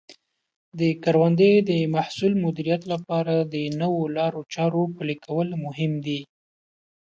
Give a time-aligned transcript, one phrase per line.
[0.79, 6.21] د کروندې د محصول مدیریت لپاره د نوو لارو چارو پلي کول مهم دي.